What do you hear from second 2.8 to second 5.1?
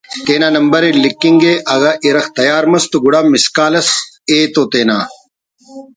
تو گڑا مسکال اس ایتوہ تے نا